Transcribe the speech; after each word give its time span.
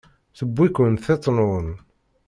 Tewwi-ken 0.37 0.93
tiṭ-nwen. 1.05 1.69